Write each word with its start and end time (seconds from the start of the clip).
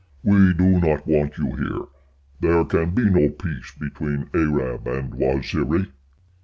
"We 0.23 0.55
do 0.55 0.79
not 0.79 1.05
want 1.05 1.37
you 1.37 1.55
here. 1.57 1.85
There 2.39 2.65
can 2.65 2.95
be 2.95 3.07
no 3.07 3.29
peace 3.29 3.71
between 3.79 4.31
Arab 4.33 4.87
and 4.87 5.11
Waziri." 5.13 5.91